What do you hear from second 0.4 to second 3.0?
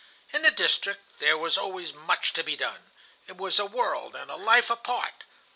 the district there was always much to be done.